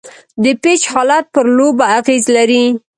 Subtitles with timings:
[0.43, 2.63] د پيچ حالت پر لوبه اغېز لري.